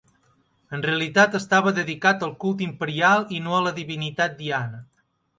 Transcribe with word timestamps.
En 0.75 0.83
realitat 0.85 1.35
estava 1.39 1.73
dedicat 1.79 2.25
al 2.27 2.33
culte 2.43 2.65
imperial 2.67 3.27
i 3.41 3.41
no 3.49 3.53
a 3.57 3.61
la 3.67 3.75
divinitat 3.81 4.33
Diana. 4.41 4.81